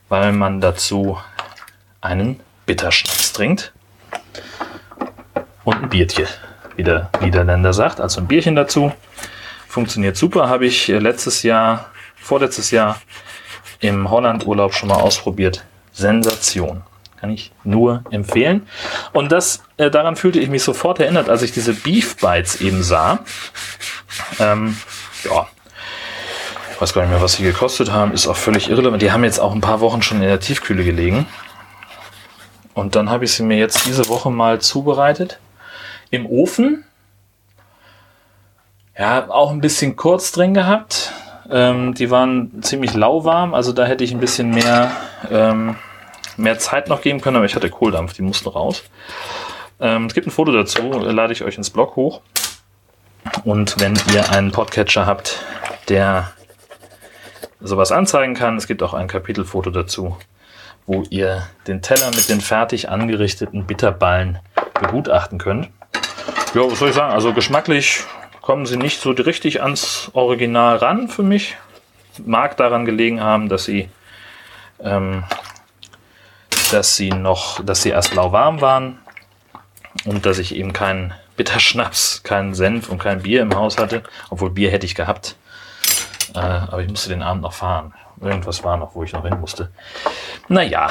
weil 0.09 0.33
man 0.33 0.61
dazu 0.61 1.19
einen 2.01 2.41
Bitterschnaps 2.67 3.33
trinkt 3.33 3.73
und 5.65 5.83
ein 5.83 5.89
Biertje, 5.89 6.29
wie 6.77 6.85
der 6.85 7.11
Niederländer 7.21 7.73
sagt. 7.73 8.01
Also 8.01 8.21
ein 8.21 8.29
Bierchen 8.29 8.55
dazu. 8.55 8.93
Funktioniert 9.67 10.17
super. 10.17 10.49
Habe 10.49 10.67
ich 10.67 10.89
letztes 10.89 11.43
Jahr, 11.43 11.91
vorletztes 12.17 12.71
Jahr 12.71 13.01
im 13.81 14.11
Holland-Urlaub 14.11 14.75
schon 14.75 14.89
mal 14.89 15.01
ausprobiert. 15.01 15.65
Sensation. 15.93 16.83
Kann 17.21 17.31
ich 17.31 17.53
nur 17.65 18.05
empfehlen. 18.11 18.67
Und 19.13 19.31
das, 19.31 19.63
äh, 19.77 19.91
daran 19.91 20.17
fühlte 20.17 20.41
ich 20.41 20.49
mich 20.49 20.63
sofort 20.63 21.01
erinnert, 21.01 21.29
als 21.29 21.43
ich 21.43 21.53
diese 21.53 21.75
Beef 21.75 22.17
Bites 22.17 22.61
eben 22.61 22.83
sah. 22.83 23.21
Ähm, 24.39 24.77
ja, 25.25 25.47
ich 26.73 26.81
weiß 26.81 26.95
gar 26.95 27.03
nicht 27.03 27.11
mehr, 27.11 27.21
was 27.21 27.35
sie 27.35 27.43
gekostet 27.43 27.93
haben, 27.93 28.13
ist 28.13 28.27
auch 28.27 28.37
völlig 28.37 28.71
irrelevant. 28.71 29.03
Die 29.03 29.13
haben 29.13 29.23
jetzt 29.23 29.39
auch 29.39 29.53
ein 29.55 29.61
paar 29.61 29.81
Wochen 29.81 30.01
schon 30.01 30.23
in 30.23 30.29
der 30.29 30.41
Tiefkühle 30.41 30.83
gelegen. 30.83 31.27
Und 32.73 32.97
dann 32.97 33.11
habe 33.11 33.27
ich 33.27 33.35
sie 33.35 33.43
mir 33.43 33.59
jetzt 33.59 33.85
diese 33.87 34.09
Woche 34.09 34.31
mal 34.31 34.61
zubereitet. 34.61 35.39
Im 36.11 36.25
Ofen. 36.25 36.85
Ja, 38.99 39.29
auch 39.29 39.51
ein 39.51 39.61
bisschen 39.61 39.97
kurz 39.97 40.33
drin 40.33 40.55
gehabt. 40.55 41.13
Ähm, 41.51 41.95
die 41.95 42.11
waren 42.11 42.63
ziemlich 42.63 42.95
lauwarm, 42.95 43.55
also 43.55 43.73
da 43.73 43.85
hätte 43.85 44.05
ich 44.05 44.13
ein 44.13 44.21
bisschen 44.21 44.51
mehr, 44.51 44.93
ähm, 45.31 45.77
mehr 46.37 46.59
Zeit 46.59 46.89
noch 46.89 47.03
geben 47.03 47.21
können, 47.21 47.37
aber 47.37 47.47
ich 47.47 47.55
hatte 47.55 47.71
Kohldampf, 47.71 48.13
die 48.13 48.23
mussten 48.23 48.49
raus. 48.49 48.83
Ähm, 49.81 50.07
es 50.07 50.15
gibt 50.15 50.27
ein 50.27 50.31
Foto 50.31 50.53
dazu, 50.53 50.91
lade 50.91 51.33
ich 51.33 51.43
euch 51.43 51.57
ins 51.57 51.71
Blog 51.71 51.97
hoch. 51.97 52.21
Und 53.45 53.81
wenn 53.81 53.99
ihr 54.13 54.31
einen 54.31 54.53
Podcatcher 54.53 55.07
habt, 55.07 55.43
der 55.89 56.33
sowas 57.61 57.93
anzeigen 57.93 58.35
kann, 58.35 58.57
es 58.57 58.67
gibt 58.67 58.83
auch 58.83 58.95
ein 58.95 59.09
Kapitelfoto 59.09 59.71
dazu, 59.71 60.17
wo 60.87 61.03
ihr 61.11 61.47
den 61.67 61.83
Teller 61.83 62.11
mit 62.15 62.29
den 62.29 62.41
fertig 62.41 62.89
angerichteten 62.89 63.67
Bitterballen 63.67 64.39
begutachten 64.81 65.39
könnt. 65.39 65.69
Ja, 66.55 66.63
was 66.71 66.79
soll 66.79 66.89
ich 66.89 66.95
sagen? 66.95 67.13
Also 67.13 67.33
geschmacklich 67.33 68.03
kommen 68.41 68.67
sie 68.67 68.77
nicht 68.77 69.01
so 69.01 69.11
richtig 69.11 69.63
ans 69.63 70.11
Original 70.15 70.77
ran 70.77 71.09
für 71.09 71.23
mich. 71.23 71.57
Mag 72.25 72.57
daran 72.57 72.85
gelegen 72.85 73.21
haben, 73.21 73.49
dass 73.49 73.65
sie, 73.65 73.89
ähm, 74.83 75.23
dass 76.73 76.97
sie 76.97 77.11
noch, 77.11 77.65
dass 77.65 77.83
sie 77.83 77.91
erst 77.91 78.15
lauwarm 78.15 78.61
waren 78.61 78.99
und 80.05 80.27
dass 80.27 80.39
ich 80.39 80.55
eben 80.55 80.73
keinen 80.73 81.15
Bitterschnaps, 81.37 82.23
keinen 82.23 82.55
Senf 82.55 82.89
und 82.89 82.99
kein 82.99 83.23
Bier 83.23 83.43
im 83.43 83.55
Haus 83.55 83.79
hatte. 83.79 84.03
Obwohl 84.29 84.51
Bier 84.51 84.71
hätte 84.71 84.87
ich 84.87 84.95
gehabt. 84.95 85.37
Äh, 86.35 86.39
aber 86.39 86.83
ich 86.83 86.89
musste 86.89 87.09
den 87.09 87.23
Abend 87.23 87.43
noch 87.43 87.55
fahren. 87.55 87.95
Irgendwas 88.21 88.63
war 88.63 88.77
noch, 88.77 88.95
wo 88.95 89.03
ich 89.03 89.13
noch 89.13 89.25
hin 89.25 89.41
musste. 89.41 89.71
Naja, 90.49 90.91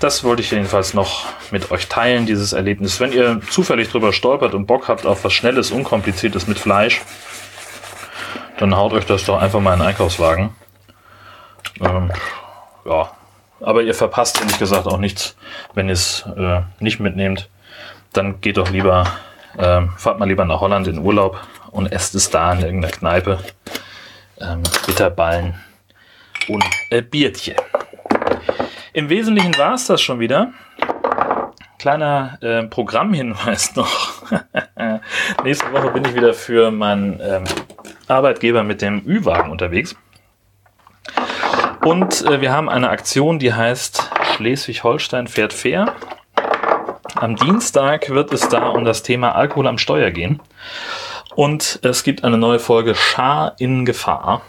das 0.00 0.24
wollte 0.24 0.42
ich 0.42 0.50
jedenfalls 0.50 0.94
noch 0.94 1.26
mit 1.50 1.70
euch 1.70 1.88
teilen, 1.88 2.26
dieses 2.26 2.52
Erlebnis. 2.52 3.00
Wenn 3.00 3.12
ihr 3.12 3.40
zufällig 3.50 3.90
drüber 3.90 4.12
stolpert 4.12 4.54
und 4.54 4.66
Bock 4.66 4.88
habt 4.88 5.06
auf 5.06 5.24
was 5.24 5.32
Schnelles, 5.32 5.70
Unkompliziertes 5.70 6.46
mit 6.46 6.58
Fleisch, 6.58 7.02
dann 8.58 8.74
haut 8.74 8.92
euch 8.92 9.06
das 9.06 9.24
doch 9.24 9.40
einfach 9.40 9.60
mal 9.60 9.74
in 9.74 9.80
den 9.80 9.88
Einkaufswagen. 9.88 10.54
Ähm, 11.80 12.10
ja, 12.84 13.10
aber 13.60 13.82
ihr 13.82 13.94
verpasst 13.94 14.40
ehrlich 14.40 14.58
gesagt 14.58 14.86
auch 14.86 14.98
nichts, 14.98 15.36
wenn 15.74 15.88
ihr 15.88 15.94
es 15.94 16.24
äh, 16.36 16.62
nicht 16.80 17.00
mitnehmt. 17.00 17.48
Dann 18.12 18.40
geht 18.40 18.56
doch 18.56 18.70
lieber, 18.70 19.06
äh, 19.58 19.82
fahrt 19.96 20.18
mal 20.18 20.28
lieber 20.28 20.44
nach 20.44 20.60
Holland 20.60 20.86
in 20.86 20.98
Urlaub 20.98 21.40
und 21.70 21.92
esst 21.92 22.14
es 22.14 22.30
da 22.30 22.52
in 22.52 22.62
irgendeiner 22.62 22.92
Kneipe. 22.92 23.38
Ähm, 24.40 24.62
Bitterballen 24.86 25.54
und 26.48 26.64
äh, 26.90 27.02
Biertje. 27.02 27.56
Im 28.92 29.08
Wesentlichen 29.08 29.56
war 29.58 29.74
es 29.74 29.86
das 29.86 30.00
schon 30.00 30.20
wieder. 30.20 30.52
Kleiner 31.78 32.38
äh, 32.40 32.62
Programmhinweis 32.64 33.76
noch. 33.76 34.22
Nächste 35.44 35.72
Woche 35.72 35.90
bin 35.90 36.04
ich 36.04 36.14
wieder 36.14 36.34
für 36.34 36.70
meinen 36.70 37.20
ähm, 37.22 37.44
Arbeitgeber 38.08 38.62
mit 38.62 38.82
dem 38.82 39.06
Ü-Wagen 39.06 39.50
unterwegs. 39.50 39.94
Und 41.86 42.26
äh, 42.26 42.40
wir 42.40 42.50
haben 42.50 42.68
eine 42.68 42.90
Aktion, 42.90 43.38
die 43.38 43.54
heißt 43.54 44.10
Schleswig-Holstein 44.34 45.28
fährt 45.28 45.52
fair. 45.52 45.94
Am 47.14 47.36
Dienstag 47.36 48.10
wird 48.10 48.32
es 48.32 48.48
da 48.48 48.70
um 48.70 48.84
das 48.84 49.04
Thema 49.04 49.36
Alkohol 49.36 49.68
am 49.68 49.78
Steuer 49.78 50.10
gehen. 50.10 50.40
Und 51.36 51.78
es 51.84 52.02
gibt 52.02 52.24
eine 52.24 52.38
neue 52.38 52.58
Folge 52.58 52.96
Schar 52.96 53.54
in 53.60 53.84
Gefahr. 53.84 54.42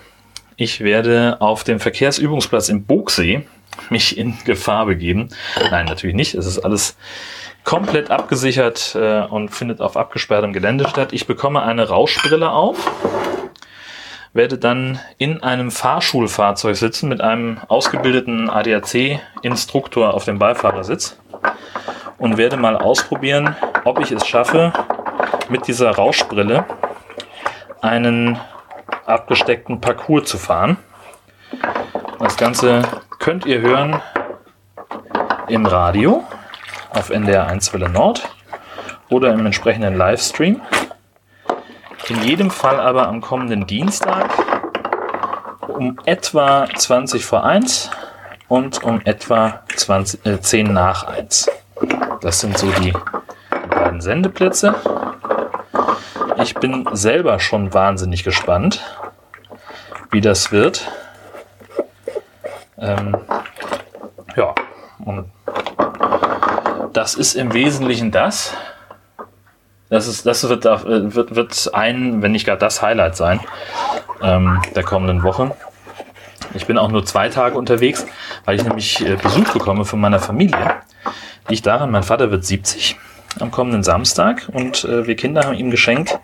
Ich 0.55 0.81
werde 0.81 1.37
auf 1.39 1.63
dem 1.63 1.79
Verkehrsübungsplatz 1.79 2.69
im 2.69 2.85
Bogsee 2.85 3.45
mich 3.91 4.17
in 4.17 4.39
Gefahr 4.43 4.87
begeben. 4.87 5.29
Nein, 5.69 5.85
natürlich 5.85 6.15
nicht. 6.15 6.33
Es 6.33 6.47
ist 6.47 6.57
alles 6.57 6.97
komplett 7.63 8.09
abgesichert 8.09 8.95
äh, 8.95 9.21
und 9.21 9.49
findet 9.49 9.79
auf 9.79 9.95
abgesperrtem 9.95 10.53
Gelände 10.53 10.89
statt. 10.89 11.13
Ich 11.13 11.27
bekomme 11.27 11.61
eine 11.61 11.87
Rauschbrille 11.87 12.49
auf, 12.49 12.89
werde 14.37 14.57
dann 14.57 14.99
in 15.17 15.43
einem 15.43 15.71
Fahrschulfahrzeug 15.71 16.77
sitzen 16.77 17.09
mit 17.09 17.19
einem 17.19 17.57
ausgebildeten 17.67 18.49
ADAC-Instruktor 18.49 20.13
auf 20.13 20.23
dem 20.23 20.39
Beifahrersitz 20.39 21.17
und 22.17 22.37
werde 22.37 22.55
mal 22.55 22.77
ausprobieren, 22.77 23.55
ob 23.83 23.99
ich 23.99 24.11
es 24.11 24.25
schaffe, 24.25 24.71
mit 25.49 25.67
dieser 25.67 25.91
Rauschbrille 25.91 26.65
einen 27.81 28.39
abgesteckten 29.05 29.81
Parcours 29.81 30.25
zu 30.25 30.37
fahren. 30.37 30.77
Das 32.19 32.37
Ganze 32.37 32.83
könnt 33.19 33.45
ihr 33.45 33.59
hören 33.61 34.01
im 35.47 35.65
Radio 35.65 36.23
auf 36.91 37.09
NDR 37.09 37.47
1 37.47 37.73
Welle 37.73 37.89
Nord 37.89 38.29
oder 39.09 39.33
im 39.33 39.45
entsprechenden 39.45 39.95
Livestream. 39.95 40.61
In 42.09 42.23
jedem 42.23 42.51
Fall 42.51 42.79
aber 42.79 43.07
am 43.07 43.19
kommenden 43.19 43.67
Dienstag 43.67 44.31
um 45.67 45.97
etwa 46.05 46.67
20 46.73 47.25
vor 47.25 47.43
1 47.43 47.91
und 48.47 48.81
um 48.83 49.01
etwa 49.03 49.61
20, 49.75 50.25
äh, 50.25 50.39
10 50.39 50.71
nach 50.71 51.03
1. 51.03 51.51
Das 52.21 52.39
sind 52.39 52.57
so 52.57 52.71
die 52.71 52.93
beiden 53.69 53.99
Sendeplätze. 53.99 54.75
Ich 56.41 56.55
bin 56.55 56.87
selber 56.93 57.39
schon 57.39 57.73
wahnsinnig 57.73 58.23
gespannt, 58.23 58.81
wie 60.11 60.21
das 60.21 60.51
wird. 60.53 60.89
Ähm, 62.77 63.17
ja, 64.35 64.55
und 65.03 65.29
das 66.93 67.15
ist 67.15 67.35
im 67.35 67.53
Wesentlichen 67.53 68.11
das. 68.11 68.53
Das, 69.89 70.07
ist, 70.07 70.25
das 70.25 70.47
wird, 70.49 70.65
wird, 70.65 71.35
wird 71.35 71.73
ein, 71.73 72.21
wenn 72.21 72.31
nicht 72.33 72.45
gar 72.45 72.57
das 72.57 72.81
Highlight 72.81 73.15
sein 73.15 73.39
ähm, 74.21 74.61
der 74.75 74.83
kommenden 74.83 75.23
Woche. 75.23 75.55
Ich 76.53 76.65
bin 76.65 76.77
auch 76.77 76.89
nur 76.89 77.05
zwei 77.05 77.29
Tage 77.29 77.57
unterwegs, 77.57 78.05
weil 78.45 78.55
ich 78.55 78.63
nämlich 78.63 79.05
äh, 79.05 79.15
Besuch 79.15 79.53
bekomme 79.53 79.85
von 79.85 79.99
meiner 79.99 80.19
Familie. 80.19 80.75
Liegt 81.47 81.65
daran, 81.65 81.91
mein 81.91 82.03
Vater 82.03 82.31
wird 82.31 82.43
70 82.43 82.97
am 83.39 83.51
kommenden 83.51 83.83
Samstag 83.83 84.49
und 84.51 84.83
äh, 84.83 85.07
wir 85.07 85.15
Kinder 85.15 85.43
haben 85.43 85.53
ihm 85.53 85.71
geschenkt, 85.71 86.19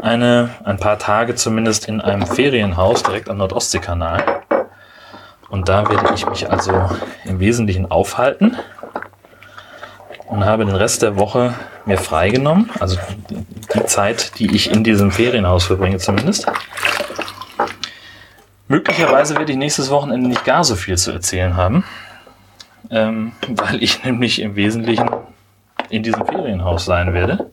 eine, 0.00 0.50
ein 0.64 0.78
paar 0.78 0.98
Tage 0.98 1.34
zumindest 1.34 1.88
in 1.88 2.00
einem 2.00 2.26
Ferienhaus 2.26 3.02
direkt 3.02 3.28
am 3.28 3.38
Nordostseekanal. 3.38 4.42
Und 5.48 5.68
da 5.68 5.88
werde 5.90 6.14
ich 6.14 6.26
mich 6.26 6.50
also 6.50 6.72
im 7.24 7.40
Wesentlichen 7.40 7.90
aufhalten 7.90 8.56
und 10.32 10.46
habe 10.46 10.64
den 10.64 10.74
Rest 10.74 11.02
der 11.02 11.16
Woche 11.16 11.54
mir 11.84 11.98
freigenommen. 11.98 12.70
Also 12.80 12.96
die 13.28 13.84
Zeit, 13.84 14.38
die 14.38 14.54
ich 14.56 14.70
in 14.70 14.82
diesem 14.82 15.10
Ferienhaus 15.12 15.64
verbringe 15.64 15.98
zumindest. 15.98 16.46
Möglicherweise 18.66 19.36
werde 19.36 19.52
ich 19.52 19.58
nächstes 19.58 19.90
Wochenende 19.90 20.28
nicht 20.28 20.46
gar 20.46 20.64
so 20.64 20.74
viel 20.74 20.96
zu 20.96 21.12
erzählen 21.12 21.54
haben, 21.54 21.84
ähm, 22.90 23.32
weil 23.46 23.82
ich 23.82 24.04
nämlich 24.04 24.40
im 24.40 24.56
Wesentlichen 24.56 25.10
in 25.90 26.02
diesem 26.02 26.24
Ferienhaus 26.24 26.86
sein 26.86 27.12
werde. 27.12 27.50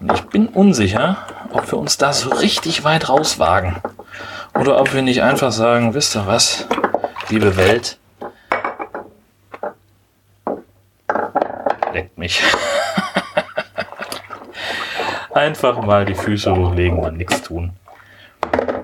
Und 0.00 0.12
ich 0.12 0.22
bin 0.22 0.48
unsicher, 0.48 1.18
ob 1.52 1.70
wir 1.70 1.78
uns 1.78 1.98
da 1.98 2.12
so 2.12 2.30
richtig 2.30 2.82
weit 2.82 3.08
rauswagen. 3.08 3.76
Oder 4.58 4.80
ob 4.80 4.92
wir 4.92 5.02
nicht 5.02 5.22
einfach 5.22 5.52
sagen, 5.52 5.94
wisst 5.94 6.16
ihr 6.16 6.26
was, 6.26 6.66
liebe 7.28 7.56
Welt, 7.56 7.98
mich. 12.28 12.42
einfach 15.34 15.80
mal 15.82 16.04
die 16.04 16.14
Füße 16.14 16.54
hochlegen 16.54 16.98
und 16.98 17.16
nichts 17.16 17.42
tun. 17.42 17.72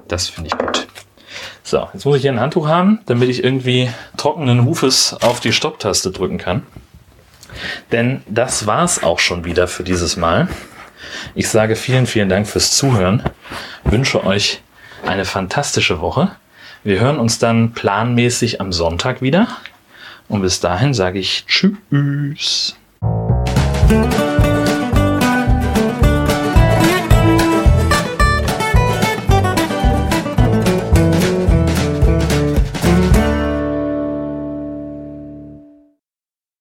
Das 0.09 0.29
finde 0.29 0.49
ich 0.49 0.59
gut. 0.59 0.87
So, 1.63 1.89
jetzt 1.93 2.05
muss 2.05 2.17
ich 2.17 2.23
hier 2.23 2.33
ein 2.33 2.41
Handtuch 2.41 2.69
haben, 2.69 3.01
damit 3.07 3.29
ich 3.29 3.43
irgendwie 3.43 3.91
trockenen 4.17 4.65
Hufes 4.65 5.15
auf 5.21 5.41
die 5.41 5.53
Stopptaste 5.53 6.11
drücken 6.11 6.39
kann. 6.39 6.63
Denn 7.93 8.23
das 8.27 8.67
war's 8.67 9.03
auch 9.03 9.19
schon 9.19 9.45
wieder 9.45 9.69
für 9.69 9.85
dieses 9.85 10.17
Mal. 10.17 10.49
Ich 11.35 11.49
sage 11.49 11.77
vielen, 11.77 12.07
vielen 12.07 12.29
Dank 12.29 12.47
fürs 12.47 12.77
Zuhören. 12.77 13.23
Wünsche 13.85 14.25
euch 14.25 14.63
eine 15.07 15.25
fantastische 15.25 16.01
Woche. 16.01 16.35
Wir 16.83 17.01
hören 17.01 17.19
uns 17.19 17.39
dann 17.39 17.73
planmäßig 17.73 18.61
am 18.61 18.73
Sonntag 18.73 19.23
wieder. 19.23 19.49
Und 20.29 20.43
bis 20.43 20.61
dahin 20.61 20.95
sage 20.95 21.19
ich 21.19 21.45
Tschüss. 21.47 22.77
Thank 23.95 24.19
you. 24.19 24.34